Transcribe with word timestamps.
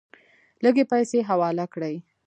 لږې 0.63 0.83
پیسې 0.91 1.17
حواله 1.29 1.65
کړې. 1.73 1.95